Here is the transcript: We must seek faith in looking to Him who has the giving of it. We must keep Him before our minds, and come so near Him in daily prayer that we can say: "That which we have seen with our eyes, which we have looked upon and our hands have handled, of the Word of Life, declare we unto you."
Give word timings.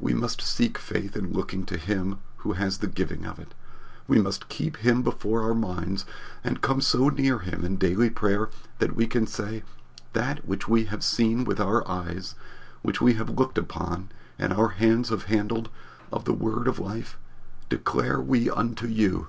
We 0.00 0.12
must 0.12 0.40
seek 0.42 0.76
faith 0.76 1.16
in 1.16 1.32
looking 1.32 1.64
to 1.66 1.76
Him 1.76 2.18
who 2.38 2.54
has 2.54 2.78
the 2.78 2.88
giving 2.88 3.24
of 3.24 3.38
it. 3.38 3.54
We 4.08 4.20
must 4.20 4.48
keep 4.48 4.78
Him 4.78 5.02
before 5.04 5.42
our 5.44 5.54
minds, 5.54 6.04
and 6.42 6.60
come 6.60 6.80
so 6.80 7.10
near 7.10 7.38
Him 7.38 7.64
in 7.64 7.76
daily 7.76 8.10
prayer 8.10 8.50
that 8.80 8.96
we 8.96 9.06
can 9.06 9.28
say: 9.28 9.62
"That 10.14 10.44
which 10.44 10.66
we 10.66 10.86
have 10.86 11.04
seen 11.04 11.44
with 11.44 11.60
our 11.60 11.88
eyes, 11.88 12.34
which 12.82 13.00
we 13.00 13.14
have 13.14 13.30
looked 13.38 13.56
upon 13.56 14.08
and 14.36 14.52
our 14.52 14.70
hands 14.70 15.10
have 15.10 15.26
handled, 15.26 15.68
of 16.10 16.24
the 16.24 16.34
Word 16.34 16.66
of 16.66 16.80
Life, 16.80 17.16
declare 17.68 18.20
we 18.20 18.50
unto 18.50 18.88
you." 18.88 19.28